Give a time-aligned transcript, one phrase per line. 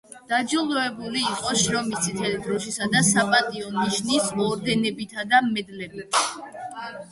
[0.29, 6.23] დაჯილდოვებული იყო შრომის წითელი დროშისა და „საპატიო ნიშნის“ ორდენებითა და მედლებით.